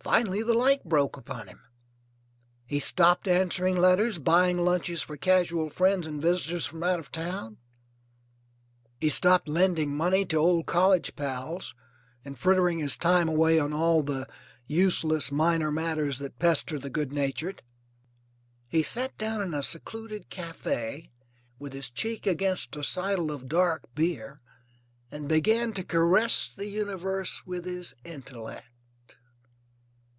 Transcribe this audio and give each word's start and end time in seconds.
Finally 0.00 0.42
the 0.42 0.52
light 0.52 0.84
broke 0.84 1.16
upon 1.16 1.46
him. 1.48 1.62
He 2.66 2.78
stopped 2.78 3.26
answering 3.26 3.74
letters, 3.78 4.18
buying 4.18 4.58
lunches 4.58 5.00
for 5.00 5.16
casual 5.16 5.70
friends 5.70 6.06
and 6.06 6.20
visitors 6.20 6.66
from 6.66 6.82
out 6.82 6.98
of 6.98 7.10
town, 7.10 7.56
he 9.00 9.08
stopped 9.08 9.48
lending 9.48 9.96
money 9.96 10.26
to 10.26 10.36
old 10.36 10.66
college 10.66 11.16
pals 11.16 11.74
and 12.22 12.38
frittering 12.38 12.80
his 12.80 12.98
time 12.98 13.30
away 13.30 13.58
on 13.58 13.72
all 13.72 14.02
the 14.02 14.28
useless 14.66 15.32
minor 15.32 15.72
matters 15.72 16.18
that 16.18 16.38
pester 16.38 16.78
the 16.78 16.90
good 16.90 17.10
natured. 17.10 17.62
He 18.68 18.82
sat 18.82 19.16
down 19.16 19.40
in 19.40 19.54
a 19.54 19.62
secluded 19.62 20.28
café 20.28 21.08
with 21.58 21.72
his 21.72 21.88
cheek 21.88 22.26
against 22.26 22.76
a 22.76 22.84
seidel 22.84 23.30
of 23.30 23.48
dark 23.48 23.84
beer 23.94 24.42
and 25.10 25.26
began 25.28 25.72
to 25.72 25.82
caress 25.82 26.52
the 26.52 26.66
universe 26.68 27.46
with 27.46 27.64
his 27.64 27.94
intellect. 28.04 28.66